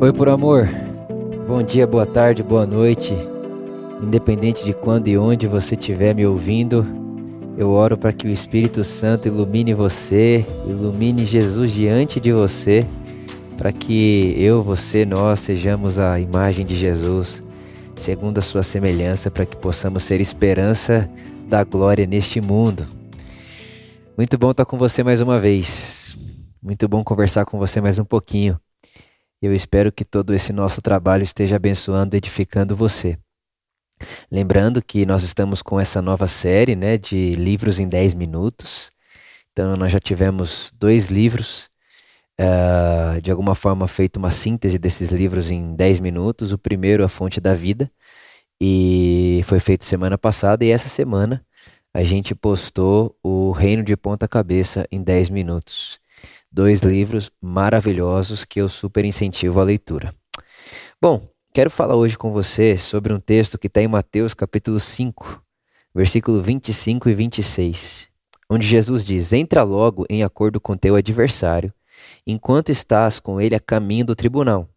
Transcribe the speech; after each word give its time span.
Oi, 0.00 0.12
por 0.14 0.30
amor. 0.30 0.66
Bom 1.46 1.62
dia, 1.62 1.86
boa 1.86 2.06
tarde, 2.06 2.42
boa 2.42 2.66
noite. 2.66 3.14
Independente 4.02 4.64
de 4.64 4.72
quando 4.72 5.08
e 5.08 5.18
onde 5.18 5.46
você 5.46 5.74
estiver 5.74 6.14
me 6.14 6.24
ouvindo, 6.24 6.86
eu 7.58 7.70
oro 7.70 7.98
para 7.98 8.14
que 8.14 8.26
o 8.26 8.30
Espírito 8.30 8.82
Santo 8.82 9.28
ilumine 9.28 9.74
você, 9.74 10.42
ilumine 10.66 11.26
Jesus 11.26 11.72
diante 11.72 12.18
de 12.18 12.32
você, 12.32 12.86
para 13.58 13.72
que 13.72 14.34
eu, 14.38 14.62
você, 14.62 15.04
nós 15.04 15.40
sejamos 15.40 15.98
a 15.98 16.18
imagem 16.18 16.64
de 16.64 16.74
Jesus, 16.74 17.42
segundo 17.94 18.38
a 18.38 18.42
sua 18.42 18.62
semelhança, 18.62 19.30
para 19.30 19.44
que 19.44 19.56
possamos 19.56 20.02
ser 20.02 20.18
esperança 20.22 21.10
da 21.46 21.62
glória 21.62 22.06
neste 22.06 22.40
mundo. 22.40 22.86
Muito 24.16 24.38
bom 24.38 24.52
estar 24.52 24.64
com 24.64 24.78
você 24.78 25.02
mais 25.02 25.20
uma 25.20 25.38
vez. 25.38 25.97
Muito 26.60 26.88
bom 26.88 27.04
conversar 27.04 27.44
com 27.44 27.56
você 27.56 27.80
mais 27.80 28.00
um 28.00 28.04
pouquinho. 28.04 28.60
Eu 29.40 29.54
espero 29.54 29.92
que 29.92 30.04
todo 30.04 30.34
esse 30.34 30.52
nosso 30.52 30.82
trabalho 30.82 31.22
esteja 31.22 31.54
abençoando 31.54 32.16
e 32.16 32.18
edificando 32.18 32.74
você. 32.74 33.16
Lembrando 34.28 34.82
que 34.82 35.06
nós 35.06 35.22
estamos 35.22 35.62
com 35.62 35.78
essa 35.78 36.02
nova 36.02 36.26
série 36.26 36.74
né, 36.74 36.98
de 36.98 37.36
livros 37.36 37.78
em 37.78 37.88
10 37.88 38.14
minutos. 38.14 38.90
Então, 39.52 39.76
nós 39.76 39.92
já 39.92 40.00
tivemos 40.00 40.72
dois 40.74 41.06
livros, 41.06 41.70
uh, 42.40 43.20
de 43.20 43.30
alguma 43.30 43.54
forma, 43.54 43.86
feito 43.86 44.16
uma 44.16 44.32
síntese 44.32 44.80
desses 44.80 45.10
livros 45.10 45.52
em 45.52 45.76
10 45.76 46.00
minutos. 46.00 46.52
O 46.52 46.58
primeiro, 46.58 47.04
A 47.04 47.08
Fonte 47.08 47.40
da 47.40 47.54
Vida, 47.54 47.88
e 48.60 49.42
foi 49.44 49.60
feito 49.60 49.84
semana 49.84 50.18
passada, 50.18 50.64
e 50.64 50.70
essa 50.70 50.88
semana 50.88 51.44
a 51.94 52.02
gente 52.02 52.34
postou 52.34 53.16
O 53.22 53.52
Reino 53.52 53.84
de 53.84 53.96
Ponta 53.96 54.26
Cabeça 54.26 54.88
em 54.90 55.00
10 55.00 55.30
minutos 55.30 56.00
dois 56.50 56.80
livros 56.80 57.30
maravilhosos 57.40 58.44
que 58.44 58.60
eu 58.60 58.68
super 58.68 59.04
incentivo 59.04 59.60
a 59.60 59.64
leitura. 59.64 60.14
Bom, 61.00 61.28
quero 61.52 61.70
falar 61.70 61.94
hoje 61.94 62.16
com 62.16 62.32
você 62.32 62.76
sobre 62.76 63.12
um 63.12 63.20
texto 63.20 63.58
que 63.58 63.66
está 63.66 63.80
em 63.82 63.88
Mateus 63.88 64.34
capítulo 64.34 64.80
5, 64.80 65.42
versículo 65.94 66.42
25 66.42 67.08
e 67.08 67.14
26, 67.14 68.08
onde 68.50 68.66
Jesus 68.66 69.04
diz: 69.04 69.32
Entra 69.32 69.62
logo 69.62 70.06
em 70.08 70.22
acordo 70.22 70.60
com 70.60 70.76
teu 70.76 70.96
adversário, 70.96 71.72
enquanto 72.26 72.70
estás 72.70 73.20
com 73.20 73.40
ele 73.40 73.54
a 73.54 73.60
caminho 73.60 74.06
do 74.06 74.16
tribunal, 74.16 74.68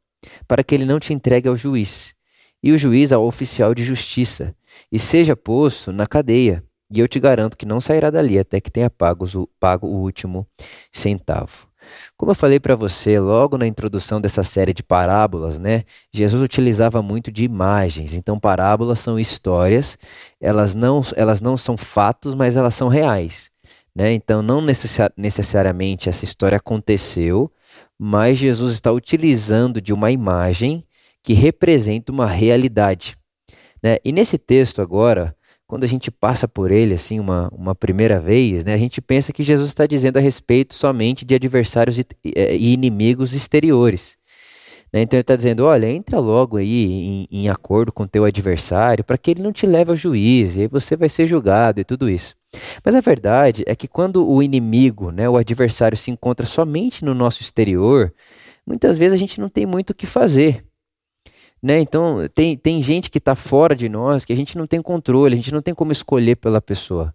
para 0.47 0.63
que 0.63 0.75
ele 0.75 0.85
não 0.85 0.99
te 0.99 1.13
entregue 1.13 1.47
ao 1.47 1.55
juiz, 1.55 2.13
e 2.61 2.71
o 2.71 2.77
juiz 2.77 3.11
ao 3.11 3.25
oficial 3.25 3.73
de 3.73 3.83
justiça, 3.83 4.55
e 4.91 4.99
seja 4.99 5.35
posto 5.35 5.91
na 5.91 6.05
cadeia 6.05 6.63
e 6.91 6.99
eu 6.99 7.07
te 7.07 7.19
garanto 7.19 7.57
que 7.57 7.65
não 7.65 7.79
sairá 7.79 8.09
dali 8.09 8.37
até 8.37 8.59
que 8.59 8.69
tenha 8.69 8.89
pago, 8.89 9.25
pago 9.59 9.87
o 9.87 10.01
último 10.01 10.45
centavo. 10.91 11.69
Como 12.15 12.31
eu 12.31 12.35
falei 12.35 12.59
para 12.59 12.75
você 12.75 13.19
logo 13.19 13.57
na 13.57 13.65
introdução 13.65 14.21
dessa 14.21 14.43
série 14.43 14.73
de 14.73 14.83
parábolas, 14.83 15.57
né? 15.57 15.83
Jesus 16.13 16.41
utilizava 16.41 17.01
muito 17.01 17.31
de 17.31 17.43
imagens. 17.43 18.13
Então, 18.13 18.39
parábolas 18.39 18.99
são 18.99 19.19
histórias, 19.19 19.97
elas 20.39 20.75
não, 20.75 21.01
elas 21.15 21.41
não 21.41 21.57
são 21.57 21.75
fatos, 21.77 22.35
mas 22.35 22.55
elas 22.55 22.75
são 22.75 22.87
reais. 22.87 23.49
Né? 23.95 24.13
Então, 24.13 24.41
não 24.41 24.61
necessariamente 25.17 26.07
essa 26.07 26.23
história 26.23 26.57
aconteceu, 26.57 27.51
mas 27.99 28.37
Jesus 28.37 28.73
está 28.73 28.91
utilizando 28.91 29.81
de 29.81 29.91
uma 29.91 30.11
imagem 30.11 30.85
que 31.23 31.33
representa 31.33 32.11
uma 32.11 32.25
realidade. 32.27 33.17
Né? 33.83 33.97
E 34.03 34.11
nesse 34.11 34.37
texto 34.37 34.81
agora, 34.81 35.35
quando 35.71 35.85
a 35.85 35.87
gente 35.87 36.11
passa 36.11 36.49
por 36.49 36.69
ele 36.69 36.95
assim 36.95 37.17
uma, 37.17 37.49
uma 37.55 37.73
primeira 37.73 38.19
vez, 38.19 38.65
né, 38.65 38.73
a 38.73 38.77
gente 38.77 38.99
pensa 38.99 39.31
que 39.31 39.41
Jesus 39.41 39.69
está 39.69 39.85
dizendo 39.85 40.17
a 40.17 40.19
respeito 40.19 40.73
somente 40.73 41.23
de 41.23 41.33
adversários 41.33 41.97
e, 41.97 42.05
e 42.25 42.73
inimigos 42.73 43.33
exteriores. 43.33 44.17
Né? 44.91 45.03
Então 45.03 45.15
ele 45.15 45.21
está 45.21 45.33
dizendo, 45.33 45.63
olha, 45.63 45.89
entra 45.89 46.19
logo 46.19 46.57
aí 46.57 46.83
em, 46.91 47.27
em 47.31 47.47
acordo 47.47 47.89
com 47.89 48.05
teu 48.05 48.25
adversário 48.25 49.01
para 49.01 49.17
que 49.17 49.31
ele 49.31 49.41
não 49.41 49.53
te 49.53 49.65
leve 49.65 49.91
ao 49.91 49.95
juiz 49.95 50.57
e 50.57 50.63
aí 50.63 50.67
você 50.67 50.97
vai 50.97 51.07
ser 51.07 51.25
julgado 51.25 51.79
e 51.79 51.85
tudo 51.85 52.09
isso. 52.09 52.35
Mas 52.83 52.93
a 52.93 52.99
verdade 52.99 53.63
é 53.65 53.73
que 53.73 53.87
quando 53.87 54.29
o 54.29 54.43
inimigo, 54.43 55.09
né, 55.09 55.29
o 55.29 55.37
adversário 55.37 55.97
se 55.97 56.11
encontra 56.11 56.45
somente 56.45 57.05
no 57.05 57.13
nosso 57.13 57.41
exterior, 57.41 58.13
muitas 58.67 58.97
vezes 58.97 59.13
a 59.13 59.17
gente 59.17 59.39
não 59.39 59.47
tem 59.47 59.65
muito 59.65 59.91
o 59.91 59.95
que 59.95 60.05
fazer. 60.05 60.65
Né? 61.61 61.79
Então, 61.79 62.27
tem, 62.33 62.57
tem 62.57 62.81
gente 62.81 63.09
que 63.09 63.19
está 63.19 63.35
fora 63.35 63.75
de 63.75 63.87
nós 63.87 64.25
que 64.25 64.33
a 64.33 64.35
gente 64.35 64.57
não 64.57 64.65
tem 64.65 64.81
controle, 64.81 65.33
a 65.33 65.37
gente 65.37 65.53
não 65.53 65.61
tem 65.61 65.73
como 65.73 65.91
escolher 65.91 66.35
pela 66.35 66.61
pessoa. 66.61 67.13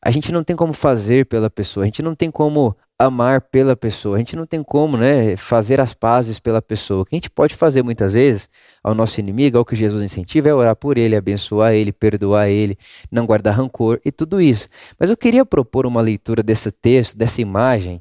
A 0.00 0.10
gente 0.10 0.32
não 0.32 0.44
tem 0.44 0.54
como 0.54 0.72
fazer 0.72 1.26
pela 1.26 1.50
pessoa, 1.50 1.84
a 1.84 1.86
gente 1.86 2.02
não 2.02 2.14
tem 2.14 2.30
como 2.30 2.76
amar 2.98 3.40
pela 3.40 3.74
pessoa, 3.74 4.16
a 4.16 4.18
gente 4.18 4.36
não 4.36 4.46
tem 4.46 4.62
como 4.62 4.96
né, 4.96 5.36
fazer 5.36 5.80
as 5.80 5.92
pazes 5.92 6.38
pela 6.38 6.62
pessoa. 6.62 7.02
O 7.02 7.04
que 7.04 7.14
a 7.14 7.16
gente 7.16 7.30
pode 7.30 7.54
fazer 7.54 7.82
muitas 7.82 8.14
vezes 8.14 8.48
ao 8.82 8.94
nosso 8.94 9.18
inimigo, 9.18 9.58
ao 9.58 9.64
que 9.64 9.74
Jesus 9.74 10.02
incentiva, 10.02 10.48
é 10.48 10.54
orar 10.54 10.76
por 10.76 10.96
ele, 10.96 11.16
abençoar 11.16 11.72
ele, 11.74 11.92
perdoar 11.92 12.48
ele, 12.48 12.78
não 13.10 13.26
guardar 13.26 13.54
rancor 13.54 14.00
e 14.04 14.12
tudo 14.12 14.40
isso. 14.40 14.68
Mas 14.98 15.10
eu 15.10 15.16
queria 15.16 15.44
propor 15.44 15.86
uma 15.86 16.00
leitura 16.00 16.42
desse 16.42 16.70
texto, 16.70 17.16
dessa 17.16 17.42
imagem, 17.42 18.00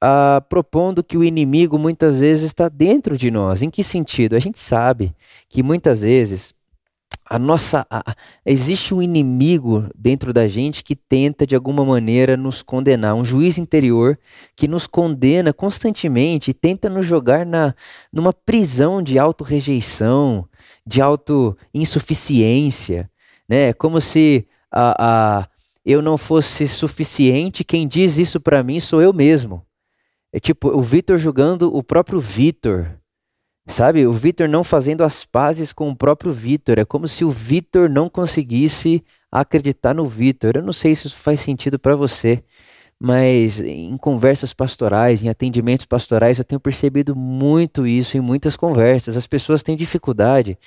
ah, 0.00 0.42
propondo 0.48 1.02
que 1.02 1.16
o 1.16 1.24
inimigo 1.24 1.78
muitas 1.78 2.20
vezes 2.20 2.44
está 2.44 2.68
dentro 2.68 3.16
de 3.16 3.30
nós. 3.30 3.62
Em 3.62 3.70
que 3.70 3.82
sentido? 3.82 4.36
A 4.36 4.38
gente 4.38 4.58
sabe 4.58 5.14
que 5.48 5.62
muitas 5.62 6.02
vezes 6.02 6.54
a 7.30 7.38
nossa 7.38 7.86
a, 7.90 8.14
existe 8.44 8.92
um 8.94 9.02
inimigo 9.02 9.88
dentro 9.94 10.32
da 10.32 10.48
gente 10.48 10.82
que 10.82 10.96
tenta 10.96 11.46
de 11.46 11.54
alguma 11.54 11.84
maneira 11.84 12.36
nos 12.36 12.62
condenar, 12.62 13.14
um 13.14 13.24
juiz 13.24 13.58
interior 13.58 14.18
que 14.56 14.66
nos 14.66 14.86
condena 14.86 15.52
constantemente 15.52 16.50
e 16.50 16.54
tenta 16.54 16.88
nos 16.88 17.04
jogar 17.04 17.44
na 17.44 17.74
numa 18.10 18.32
prisão 18.32 19.02
de 19.02 19.18
auto-rejeição, 19.18 20.48
de 20.86 21.02
auto-insuficiência, 21.02 23.10
né? 23.48 23.72
Como 23.74 24.00
se 24.00 24.46
a, 24.72 25.40
a 25.40 25.48
eu 25.84 26.02
não 26.02 26.18
fosse 26.18 26.68
suficiente, 26.68 27.64
quem 27.64 27.88
diz 27.88 28.18
isso 28.18 28.40
para 28.40 28.62
mim 28.62 28.80
sou 28.80 29.02
eu 29.02 29.12
mesmo. 29.12 29.67
É 30.32 30.38
tipo 30.38 30.68
o 30.68 30.82
Vitor 30.82 31.18
julgando 31.18 31.74
o 31.74 31.82
próprio 31.82 32.20
Vitor. 32.20 32.98
Sabe? 33.66 34.06
O 34.06 34.12
Vitor 34.12 34.48
não 34.48 34.64
fazendo 34.64 35.02
as 35.02 35.24
pazes 35.24 35.72
com 35.72 35.90
o 35.90 35.96
próprio 35.96 36.32
Vitor. 36.32 36.78
É 36.78 36.84
como 36.84 37.06
se 37.06 37.24
o 37.24 37.30
Vitor 37.30 37.88
não 37.88 38.08
conseguisse 38.08 39.04
acreditar 39.30 39.94
no 39.94 40.06
Vitor. 40.06 40.52
Eu 40.56 40.62
não 40.62 40.72
sei 40.72 40.94
se 40.94 41.06
isso 41.06 41.16
faz 41.16 41.40
sentido 41.40 41.78
para 41.78 41.94
você, 41.94 42.42
mas 43.00 43.60
em 43.60 43.96
conversas 43.98 44.54
pastorais, 44.54 45.22
em 45.22 45.28
atendimentos 45.28 45.86
pastorais, 45.86 46.38
eu 46.38 46.44
tenho 46.44 46.60
percebido 46.60 47.14
muito 47.14 47.86
isso 47.86 48.16
em 48.16 48.20
muitas 48.20 48.56
conversas. 48.56 49.16
As 49.16 49.26
pessoas 49.26 49.62
têm 49.62 49.76
dificuldade 49.76 50.58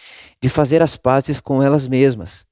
de 0.42 0.48
fazer 0.48 0.82
as 0.82 0.96
pazes 0.96 1.42
com 1.42 1.62
elas 1.62 1.88
mesmas. 1.88 2.46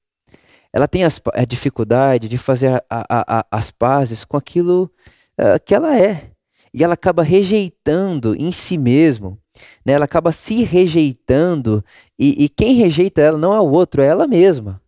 Ela 0.74 0.88
tem 0.88 1.04
as, 1.04 1.22
a 1.34 1.46
dificuldade 1.46 2.28
de 2.28 2.38
fazer 2.38 2.74
a, 2.74 2.84
a, 2.90 3.40
a, 3.40 3.46
as 3.52 3.72
pazes 3.72 4.26
com 4.26 4.38
aquilo 4.38 4.92
uh, 5.40 5.60
que 5.66 5.74
ela 5.74 5.98
é 5.98 6.32
e 6.74 6.84
ela 6.84 6.94
acaba 6.94 7.24
rejeitando 7.24 8.36
em 8.36 8.52
si 8.52 8.78
mesmo, 8.78 9.40
né? 9.86 9.94
ela 9.94 10.06
acaba 10.06 10.32
se 10.32 10.64
rejeitando, 10.64 11.84
e, 12.18 12.46
e 12.46 12.50
quem 12.50 12.76
rejeita 12.76 13.22
ela 13.22 13.38
não 13.38 13.54
é 13.54 13.60
o 13.60 13.70
outro, 13.70 14.02
é 14.02 14.08
ela 14.08 14.28
mesma. 14.28 14.82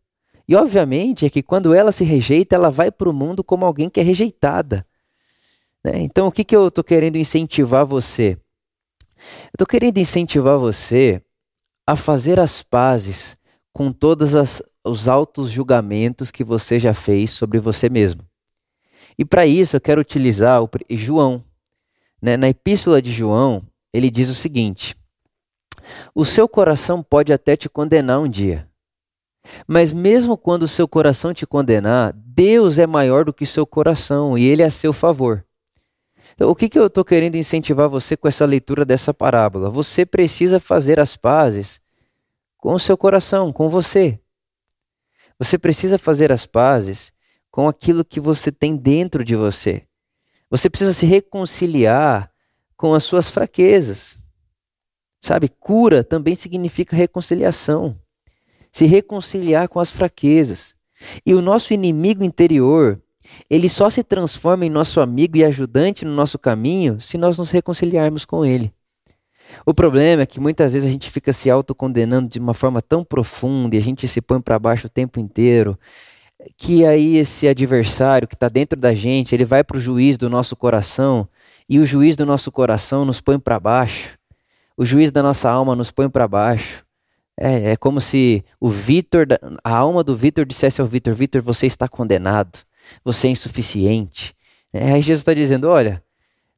E 0.48 0.56
obviamente 0.56 1.26
é 1.26 1.30
que 1.30 1.42
quando 1.42 1.74
ela 1.74 1.92
se 1.92 2.04
rejeita, 2.04 2.56
ela 2.56 2.70
vai 2.70 2.92
para 2.92 3.10
o 3.10 3.14
mundo 3.14 3.44
como 3.44 3.66
alguém 3.66 3.90
que 3.90 4.00
é 4.00 4.04
rejeitada. 4.04 4.86
Né? 5.84 6.02
Então 6.02 6.28
o 6.28 6.32
que, 6.32 6.44
que 6.44 6.56
eu 6.56 6.68
estou 6.68 6.84
querendo 6.84 7.16
incentivar 7.16 7.86
você? 7.86 8.38
Eu 9.46 9.54
estou 9.54 9.68
querendo 9.68 9.98
incentivar 9.98 10.58
você 10.58 11.22
a 11.86 11.96
fazer 11.96 12.40
as 12.40 12.64
pazes 12.64 13.38
com 13.74 13.92
todos 13.92 14.34
os 14.84 15.08
altos 15.08 15.52
julgamentos 15.52 16.32
que 16.32 16.44
você 16.44 16.80
já 16.80 16.94
fez 16.94 17.30
sobre 17.32 17.60
você 17.60 17.90
mesmo. 17.90 18.24
E 19.18 19.26
para 19.26 19.46
isso 19.46 19.76
eu 19.76 19.82
quero 19.82 20.02
utilizar 20.02 20.64
o 20.64 20.70
João, 20.90 21.44
né? 22.22 22.38
Na 22.38 22.50
epístola 22.50 23.02
de 23.02 23.12
João, 23.12 23.64
ele 23.94 24.10
diz 24.10 24.30
o 24.30 24.36
seguinte: 24.36 24.96
O 26.14 26.24
seu 26.24 26.48
coração 26.48 27.02
pode 27.02 27.34
até 27.34 27.56
te 27.56 27.68
condenar 27.68 28.20
um 28.20 28.30
dia. 28.30 28.70
Mas 29.68 29.92
mesmo 29.92 30.38
quando 30.38 30.64
o 30.64 30.68
seu 30.68 30.88
coração 30.88 31.34
te 31.34 31.48
condenar, 31.48 32.14
Deus 32.16 32.78
é 32.78 32.86
maior 32.86 33.26
do 33.26 33.34
que 33.34 33.46
seu 33.46 33.66
coração 33.66 34.38
e 34.38 34.46
ele 34.46 34.62
é 34.62 34.66
a 34.66 34.70
seu 34.70 34.94
favor. 34.94 35.44
Então, 36.34 36.50
o 36.50 36.56
que, 36.56 36.70
que 36.70 36.80
eu 36.80 36.88
estou 36.88 37.04
querendo 37.04 37.36
incentivar 37.36 37.90
você 37.90 38.16
com 38.16 38.28
essa 38.28 38.46
leitura 38.46 38.86
dessa 38.86 39.14
parábola? 39.14 39.70
Você 39.70 40.06
precisa 40.06 40.60
fazer 40.60 41.00
as 41.00 41.18
pazes 41.18 41.82
com 42.58 42.74
o 42.74 42.80
seu 42.80 42.98
coração, 42.98 43.52
com 43.52 43.70
você. 43.70 44.20
Você 45.38 45.58
precisa 45.58 45.98
fazer 45.98 46.32
as 46.32 46.46
pazes 46.46 47.12
com 47.50 47.68
aquilo 47.68 48.06
que 48.06 48.20
você 48.20 48.52
tem 48.52 48.76
dentro 48.78 49.24
de 49.24 49.36
você. 49.36 49.84
Você 50.52 50.70
precisa 50.70 50.92
se 50.92 51.06
reconciliar 51.06 52.30
com 52.76 52.94
as 52.94 53.06
suas 53.06 53.30
fraquezas. 53.30 54.20
Sabe, 55.22 55.48
cura 55.48 56.04
também 56.04 56.36
significa 56.36 56.94
reconciliação. 56.94 57.98
Se 58.70 58.86
reconciliar 58.86 59.70
com 59.70 59.80
as 59.80 59.90
fraquezas. 59.90 60.76
E 61.26 61.34
o 61.34 61.42
nosso 61.42 61.74
inimigo 61.74 62.22
interior, 62.22 63.02
Ele 63.50 63.70
só 63.70 63.90
se 63.90 64.04
transforma 64.04 64.66
em 64.66 64.70
nosso 64.70 65.00
amigo 65.00 65.38
e 65.38 65.46
ajudante 65.46 66.04
no 66.04 66.14
nosso 66.14 66.38
caminho 66.38 67.00
se 67.00 67.18
nós 67.18 67.38
nos 67.38 67.50
reconciliarmos 67.50 68.26
com 68.26 68.46
ele. 68.46 68.74
O 69.66 69.74
problema 69.74 70.24
é 70.24 70.26
que 70.26 70.40
muitas 70.40 70.74
vezes 70.74 70.88
a 70.88 70.92
gente 70.92 71.10
fica 71.10 71.32
se 71.32 71.50
autocondenando 71.50 72.30
de 72.30 72.40
uma 72.40 72.54
forma 72.54 72.82
tão 72.82 73.04
profunda 73.04 73.76
e 73.76 73.80
a 73.80 73.82
gente 73.82 74.08
se 74.08 74.22
põe 74.22 74.42
para 74.42 74.60
baixo 74.60 74.88
o 74.88 74.90
tempo 74.90 75.20
inteiro, 75.20 75.78
que 76.58 76.86
aí 76.86 77.18
esse 77.18 77.48
adversário 77.48 78.28
que 78.28 78.36
está 78.36 78.50
dentro 78.50 78.80
da 78.80 78.94
gente, 78.94 79.34
ele 79.36 79.46
vai 79.46 79.64
para 79.64 79.78
o 79.78 79.80
juiz 79.80 80.18
do 80.18 80.30
nosso 80.30 80.56
coração 80.56 81.28
e 81.68 81.80
o 81.80 81.86
juiz 81.86 82.16
do 82.16 82.26
nosso 82.26 82.52
coração 82.52 83.06
nos 83.06 83.22
põe 83.22 83.40
para 83.40 83.60
baixo. 83.60 84.18
O 84.76 84.86
juiz 84.86 85.12
da 85.12 85.22
nossa 85.22 85.50
alma 85.50 85.76
nos 85.76 85.92
põe 85.92 86.10
para 86.10 86.28
baixo. 86.28 86.84
É, 87.38 87.72
é 87.72 87.76
como 87.76 88.02
se 88.02 88.44
o 88.60 88.70
Vitor, 88.70 89.26
a 89.64 89.76
alma 89.76 90.04
do 90.04 90.16
Vitor 90.16 90.46
dissesse 90.46 90.82
ao 90.82 90.88
Vitor: 90.88 91.14
Vitor, 91.14 91.42
você 91.42 91.66
está 91.66 91.88
condenado, 91.88 92.60
você 93.04 93.28
é 93.28 93.32
insuficiente. 93.32 94.36
É, 94.74 94.94
aí 94.94 95.02
Jesus 95.02 95.22
está 95.22 95.34
dizendo: 95.34 95.68
olha, 95.68 96.04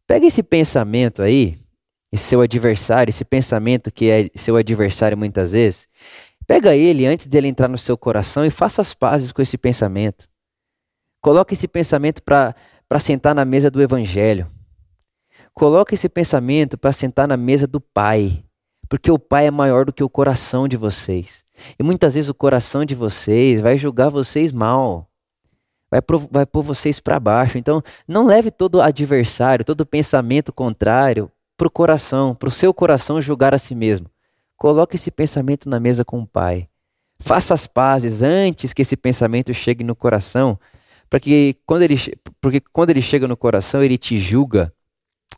pega 0.08 0.26
esse 0.26 0.42
pensamento 0.44 1.22
aí, 1.22 1.58
esse 2.12 2.24
seu 2.24 2.42
adversário, 2.42 3.10
esse 3.10 3.26
pensamento 3.26 3.92
que 3.92 4.10
é 4.10 4.30
seu 4.36 4.56
adversário 4.56 5.18
muitas 5.18 5.54
vezes, 5.54 5.88
pega 6.48 6.76
ele 6.76 7.06
antes 7.06 7.28
dele 7.28 7.48
entrar 7.48 7.68
no 7.68 7.78
seu 7.78 7.98
coração 7.98 8.46
e 8.46 8.50
faça 8.50 8.82
as 8.82 8.94
pazes 8.94 9.32
com 9.32 9.42
esse 9.42 9.58
pensamento. 9.58 10.28
Coloque 11.22 11.54
esse 11.54 11.68
pensamento 11.68 12.22
para 12.22 12.54
sentar 13.00 13.34
na 13.34 13.46
mesa 13.46 13.72
do 13.72 13.82
Evangelho. 13.82 14.48
Coloque 15.54 15.94
esse 15.94 16.10
pensamento 16.10 16.78
para 16.78 16.92
sentar 16.92 17.28
na 17.28 17.38
mesa 17.38 17.68
do 17.68 17.80
Pai, 17.80 18.44
porque 18.90 19.12
o 19.12 19.20
Pai 19.20 19.48
é 19.48 19.52
maior 19.52 19.86
do 19.86 19.94
que 19.94 20.04
o 20.04 20.10
coração 20.10 20.68
de 20.68 20.76
vocês. 20.76 21.46
E 21.80 21.84
muitas 21.84 22.16
vezes 22.16 22.30
o 22.30 22.34
coração 22.34 22.84
de 22.84 22.96
vocês 22.96 23.62
vai 23.62 23.78
julgar 23.78 24.10
vocês 24.10 24.52
mal, 24.52 25.08
vai, 25.90 26.02
vai 26.32 26.46
pôr 26.46 26.64
vocês 26.64 27.00
para 27.00 27.20
baixo. 27.20 27.58
Então, 27.58 27.82
não 28.08 28.26
leve 28.26 28.50
todo 28.50 28.82
adversário, 28.82 29.64
todo 29.64 29.86
pensamento 29.86 30.52
contrário 30.52 31.32
para 31.56 31.68
o 31.68 31.72
coração, 31.72 32.34
para 32.36 32.50
o 32.50 32.52
seu 32.52 32.74
coração 32.74 33.22
julgar 33.22 33.54
a 33.54 33.60
si 33.60 33.76
mesmo. 33.76 34.10
Coloque 34.64 34.96
esse 34.96 35.12
pensamento 35.12 35.68
na 35.68 35.78
mesa 35.78 36.06
com 36.06 36.22
o 36.22 36.26
Pai. 36.26 36.70
Faça 37.20 37.54
as 37.54 37.68
pazes 37.68 38.22
antes 38.22 38.72
que 38.72 38.82
esse 38.82 38.96
pensamento 38.96 39.54
chegue 39.54 39.84
no 39.84 39.94
coração, 39.94 40.58
para 41.10 41.20
que 41.20 41.58
quando 41.66 41.82
ele, 41.82 41.98
porque 42.40 42.62
quando 42.72 42.92
ele 42.92 43.02
chega 43.02 43.28
no 43.28 43.36
coração, 43.36 43.84
ele 43.84 43.98
te 43.98 44.18
julga 44.18 44.74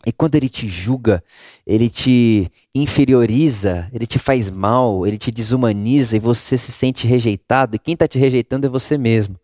e 0.06 0.12
quando 0.12 0.36
ele 0.36 0.48
te 0.48 0.68
julga, 0.68 1.24
ele 1.66 1.90
te 1.90 2.52
inferioriza, 2.76 3.90
ele 3.92 4.06
te 4.06 4.20
faz 4.20 4.48
mal, 4.48 5.08
ele 5.08 5.18
te 5.18 5.32
desumaniza 5.32 6.16
e 6.16 6.20
você 6.20 6.56
se 6.56 6.72
sente 6.72 7.08
rejeitado, 7.08 7.76
e 7.76 7.80
quem 7.80 7.96
está 7.96 8.08
te 8.08 8.20
rejeitando 8.20 8.68
é 8.68 8.70
você 8.70 8.96
mesmo. 8.96 9.40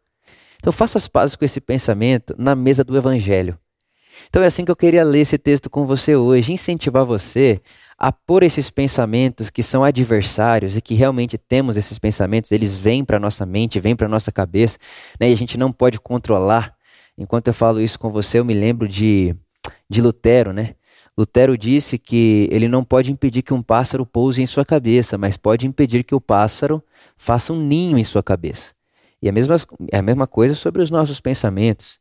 Então 0.58 0.72
faça 0.72 1.00
as 1.00 1.08
pazes 1.08 1.36
com 1.36 1.44
esse 1.44 1.60
pensamento 1.60 2.36
na 2.38 2.54
mesa 2.56 2.84
do 2.84 2.96
Evangelho. 2.96 3.58
Então 4.30 4.42
é 4.42 4.48
assim 4.48 4.64
que 4.66 4.72
eu 4.72 4.76
queria 4.76 5.04
ler 5.04 5.22
esse 5.22 5.38
texto 5.38 5.70
com 5.70 5.86
você 5.86 6.16
hoje, 6.16 6.54
incentivar 6.54 7.06
você 7.06 7.62
a 7.98 8.12
pôr 8.12 8.44
esses 8.44 8.70
pensamentos 8.70 9.50
que 9.50 9.62
são 9.62 9.84
adversários 9.84 10.76
e 10.76 10.82
que 10.82 10.96
realmente 10.96 11.38
temos 11.38 11.78
esses 11.78 12.00
pensamentos, 12.00 12.52
eles 12.52 12.76
vêm 12.76 13.06
para 13.06 13.20
nossa 13.20 13.46
mente, 13.46 13.80
vêm 13.80 13.96
para 13.96 14.08
nossa 14.08 14.32
cabeça, 14.32 14.78
né, 15.20 15.30
e 15.30 15.34
a 15.34 15.38
gente 15.38 15.58
não 15.58 15.72
pode 15.72 16.00
controlar. 16.00 16.74
Enquanto 17.18 17.48
eu 17.50 17.54
falo 17.54 17.80
isso 17.80 18.00
com 18.00 18.12
você, 18.12 18.40
eu 18.40 18.46
me 18.46 18.54
lembro 18.54 18.88
de 18.88 19.36
de 19.90 20.02
Lutero, 20.02 20.54
né? 20.54 20.76
Lutero 21.18 21.58
disse 21.58 21.98
que 21.98 22.48
ele 22.50 22.68
não 22.68 22.84
pode 22.84 23.12
impedir 23.12 23.42
que 23.42 23.54
um 23.54 23.62
pássaro 23.62 24.06
pouse 24.06 24.42
em 24.42 24.46
sua 24.46 24.66
cabeça, 24.66 25.18
mas 25.18 25.36
pode 25.36 25.68
impedir 25.68 26.04
que 26.04 26.16
o 26.16 26.22
pássaro 26.22 26.82
faça 27.18 27.52
um 27.52 27.62
ninho 27.62 27.98
em 27.98 28.04
sua 28.04 28.24
cabeça. 28.24 28.74
E 29.22 29.30
a 29.30 29.32
mesma, 29.32 29.56
é 29.92 29.98
a 29.98 30.02
mesma 30.02 30.26
coisa 30.26 30.56
sobre 30.56 30.82
os 30.82 30.90
nossos 30.90 31.20
pensamentos. 31.20 32.01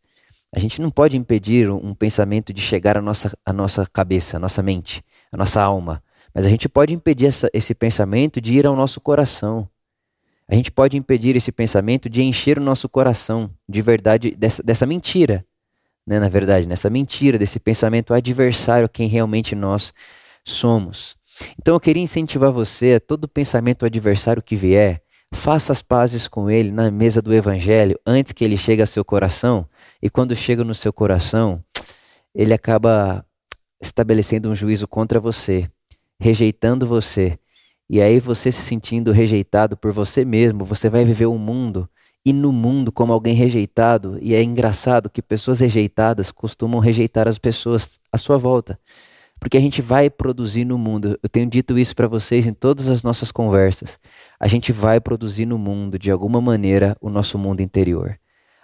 A 0.55 0.59
gente 0.59 0.81
não 0.81 0.91
pode 0.91 1.17
impedir 1.17 1.71
um 1.71 1.95
pensamento 1.95 2.53
de 2.53 2.61
chegar 2.61 2.99
à 2.99 3.01
nossa, 3.03 3.37
à 3.45 3.53
nossa 3.53 3.87
cabeça, 3.87 4.37
à 4.37 4.41
nossa 4.41 4.63
mente, 4.63 5.03
à 5.31 5.37
nossa 5.37 5.63
alma. 5.63 6.03
Mas 6.35 6.45
a 6.45 6.49
gente 6.49 6.69
pode 6.69 6.95
impedir 6.95 7.27
essa, 7.27 7.49
esse 7.53 7.75
pensamento 7.75 8.41
de 8.41 8.55
ir 8.55 8.67
ao 8.67 8.75
nosso 8.75 9.01
coração. 9.01 9.69
A 10.49 10.55
gente 10.55 10.71
pode 10.71 10.97
impedir 10.97 11.37
esse 11.37 11.53
pensamento 11.53 12.09
de 12.09 12.23
encher 12.23 12.59
o 12.59 12.63
nosso 12.63 12.89
coração 12.89 13.51
de 13.69 13.81
verdade, 13.81 14.33
dessa, 14.33 14.63
dessa 14.63 14.85
mentira 14.85 15.47
né, 16.07 16.19
na 16.19 16.29
verdade, 16.29 16.67
nessa 16.67 16.91
mentira, 16.91 17.39
desse 17.39 17.61
pensamento 17.61 18.13
adversário 18.13 18.87
a 18.87 18.89
quem 18.89 19.07
realmente 19.07 19.55
nós 19.55 19.93
somos. 20.45 21.17
Então 21.59 21.75
eu 21.75 21.81
queria 21.81 22.03
incentivar 22.03 22.51
você, 22.51 22.95
a 22.95 23.01
todo 23.01 23.29
pensamento 23.29 23.87
adversário 23.87 24.43
que 24.43 24.57
vier, 24.57 25.03
faça 25.33 25.73
as 25.73 25.83
pazes 25.83 26.29
com 26.29 26.51
ele 26.51 26.71
na 26.71 26.91
mesa 26.91 27.23
do 27.23 27.35
evangelho 27.35 27.99
antes 28.07 28.33
que 28.33 28.45
ele 28.45 28.57
chegue 28.57 28.81
ao 28.81 28.87
seu 28.87 29.05
coração, 29.05 29.67
e 30.03 30.11
quando 30.11 30.35
chega 30.35 30.65
no 30.65 30.75
seu 30.75 30.93
coração, 30.93 31.63
ele 32.35 32.53
acaba 32.53 33.25
estabelecendo 33.81 34.51
um 34.51 34.55
juízo 34.55 34.87
contra 34.87 35.19
você, 35.19 35.71
rejeitando 36.19 36.87
você. 36.87 37.39
E 37.89 38.01
aí 38.01 38.21
você 38.21 38.53
se 38.53 38.63
sentindo 38.63 39.11
rejeitado 39.11 39.77
por 39.77 39.93
você 39.93 40.25
mesmo, 40.25 40.65
você 40.65 40.89
vai 40.89 41.05
viver 41.05 41.27
um 41.27 41.39
mundo 41.39 41.89
e 42.25 42.33
no 42.33 42.53
mundo 42.53 42.93
como 42.93 43.13
alguém 43.13 43.35
rejeitado. 43.35 44.19
E 44.21 44.35
é 44.35 44.43
engraçado 44.43 45.11
que 45.11 45.23
pessoas 45.23 45.61
rejeitadas 45.61 46.31
costumam 46.31 46.81
rejeitar 46.81 47.27
as 47.27 47.39
pessoas 47.39 47.99
à 48.13 48.19
sua 48.19 48.39
volta. 48.39 48.79
Porque 49.41 49.57
a 49.57 49.61
gente 49.61 49.81
vai 49.81 50.11
produzir 50.11 50.67
no 50.67 50.77
mundo. 50.77 51.19
Eu 51.23 51.29
tenho 51.29 51.47
dito 51.47 51.79
isso 51.79 51.97
para 51.97 52.07
vocês 52.07 52.47
em 52.47 52.53
todas 52.53 52.89
as 52.89 53.03
nossas 53.03 53.33
conversas. 53.33 53.99
A 54.39 54.47
gente 54.47 54.71
vai 54.71 55.01
produzir 55.01 55.47
no 55.47 55.59
mundo, 55.59 55.99
de 55.99 56.11
alguma 56.11 56.41
maneira, 56.41 56.95
o 57.01 57.09
nosso 57.09 57.39
mundo 57.39 57.63
interior. 57.63 58.19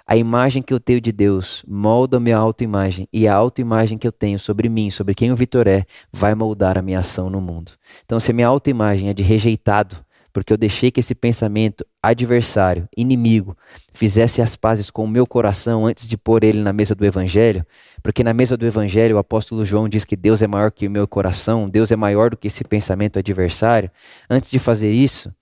A 0.06 0.16
imagem 0.16 0.62
que 0.62 0.72
eu 0.72 0.78
tenho 0.78 1.00
de 1.00 1.10
Deus 1.10 1.64
molda 1.66 2.18
a 2.18 2.20
minha 2.20 2.36
autoimagem 2.36 3.08
e 3.12 3.26
a 3.26 3.34
autoimagem 3.34 3.98
que 3.98 4.06
eu 4.06 4.12
tenho 4.12 4.38
sobre 4.38 4.68
mim, 4.68 4.88
sobre 4.88 5.14
quem 5.14 5.32
o 5.32 5.36
Vitor 5.36 5.66
é, 5.66 5.84
vai 6.12 6.32
moldar 6.32 6.78
a 6.78 6.82
minha 6.82 7.00
ação 7.00 7.28
no 7.28 7.40
mundo. 7.40 7.72
Então, 8.04 8.20
se 8.20 8.30
a 8.30 8.34
minha 8.34 8.46
autoimagem 8.46 9.08
é 9.08 9.12
de 9.12 9.24
rejeitado, 9.24 9.96
porque 10.36 10.52
eu 10.52 10.58
deixei 10.58 10.90
que 10.90 11.00
esse 11.00 11.14
pensamento 11.14 11.82
adversário, 12.02 12.86
inimigo, 12.94 13.56
fizesse 13.94 14.42
as 14.42 14.54
pazes 14.54 14.90
com 14.90 15.02
o 15.02 15.08
meu 15.08 15.26
coração 15.26 15.86
antes 15.86 16.06
de 16.06 16.18
pôr 16.18 16.44
ele 16.44 16.60
na 16.60 16.74
mesa 16.74 16.94
do 16.94 17.06
evangelho, 17.06 17.64
porque 18.02 18.22
na 18.22 18.34
mesa 18.34 18.54
do 18.54 18.66
evangelho 18.66 19.16
o 19.16 19.18
apóstolo 19.18 19.64
João 19.64 19.88
diz 19.88 20.04
que 20.04 20.14
Deus 20.14 20.42
é 20.42 20.46
maior 20.46 20.70
que 20.70 20.86
o 20.86 20.90
meu 20.90 21.08
coração, 21.08 21.66
Deus 21.66 21.90
é 21.90 21.96
maior 21.96 22.28
do 22.28 22.36
que 22.36 22.48
esse 22.48 22.62
pensamento 22.64 23.18
adversário. 23.18 23.90
Antes 24.28 24.50
de 24.50 24.58
fazer 24.58 24.92
isso, 24.92 25.32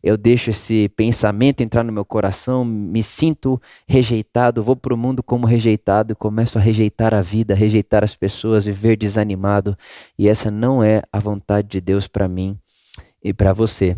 eu 0.00 0.16
deixo 0.16 0.50
esse 0.50 0.88
pensamento 0.90 1.60
entrar 1.60 1.82
no 1.82 1.92
meu 1.92 2.04
coração, 2.04 2.64
me 2.64 3.02
sinto 3.02 3.60
rejeitado, 3.88 4.62
vou 4.62 4.76
para 4.76 4.94
o 4.94 4.96
mundo 4.96 5.20
como 5.20 5.48
rejeitado 5.48 6.14
começo 6.14 6.58
a 6.58 6.60
rejeitar 6.60 7.12
a 7.12 7.20
vida, 7.20 7.56
rejeitar 7.56 8.04
as 8.04 8.14
pessoas, 8.14 8.66
viver 8.66 8.96
desanimado. 8.96 9.76
E 10.16 10.28
essa 10.28 10.48
não 10.48 10.80
é 10.80 11.02
a 11.12 11.18
vontade 11.18 11.66
de 11.66 11.80
Deus 11.80 12.06
para 12.06 12.28
mim 12.28 12.56
e 13.20 13.34
para 13.34 13.52
você. 13.52 13.96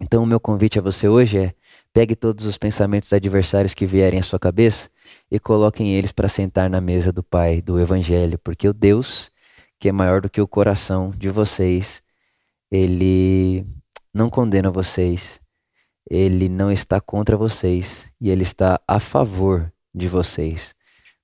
Então, 0.00 0.22
o 0.22 0.26
meu 0.26 0.38
convite 0.38 0.78
a 0.78 0.82
você 0.82 1.08
hoje 1.08 1.38
é: 1.38 1.54
pegue 1.92 2.14
todos 2.14 2.44
os 2.44 2.56
pensamentos 2.56 3.12
adversários 3.12 3.74
que 3.74 3.86
vierem 3.86 4.20
à 4.20 4.22
sua 4.22 4.38
cabeça 4.38 4.88
e 5.30 5.38
coloquem 5.40 5.94
eles 5.94 6.12
para 6.12 6.28
sentar 6.28 6.70
na 6.70 6.80
mesa 6.80 7.12
do 7.12 7.22
Pai, 7.22 7.60
do 7.60 7.78
Evangelho, 7.80 8.38
porque 8.38 8.68
o 8.68 8.72
Deus, 8.72 9.30
que 9.78 9.88
é 9.88 9.92
maior 9.92 10.20
do 10.20 10.30
que 10.30 10.40
o 10.40 10.48
coração 10.48 11.10
de 11.10 11.28
vocês, 11.28 12.02
ele 12.70 13.66
não 14.14 14.30
condena 14.30 14.70
vocês, 14.70 15.40
ele 16.08 16.48
não 16.48 16.70
está 16.70 17.00
contra 17.00 17.36
vocês 17.36 18.10
e 18.20 18.30
ele 18.30 18.42
está 18.42 18.80
a 18.86 19.00
favor 19.00 19.72
de 19.94 20.08
vocês 20.08 20.74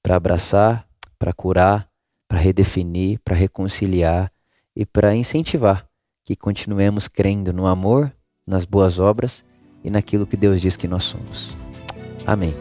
para 0.03 0.17
abraçar, 0.17 0.87
para 1.19 1.33
curar, 1.33 1.89
para 2.29 2.39
redefinir, 2.39 3.21
para 3.25 3.37
reconciliar 3.37 4.33
e 4.75 4.85
para 4.85 5.15
incentivar 5.15 5.89
que 6.25 6.35
continuemos 6.35 7.07
crendo 7.07 7.53
no 7.53 7.67
amor 7.67 8.13
nas 8.47 8.65
boas 8.65 8.99
obras 8.99 9.45
e 9.83 9.91
naquilo 9.91 10.27
que 10.27 10.37
Deus 10.37 10.61
diz 10.61 10.77
que 10.77 10.89
nós 10.89 11.05
somos. 11.05 11.57
Amém. 12.27 12.55